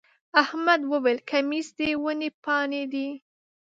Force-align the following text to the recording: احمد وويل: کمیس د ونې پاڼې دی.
احمد 0.43 0.81
وويل: 0.91 1.19
کمیس 1.29 1.67
د 1.77 1.79
ونې 2.03 2.29
پاڼې 2.43 2.83
دی. 2.93 3.07